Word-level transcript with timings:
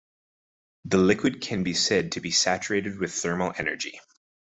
The 0.85 0.97
liquid 0.97 1.41
can 1.41 1.61
be 1.61 1.75
said 1.75 2.13
to 2.13 2.21
be 2.21 2.31
saturated 2.31 2.97
with 2.97 3.13
thermal 3.13 3.53
energy. 3.59 4.01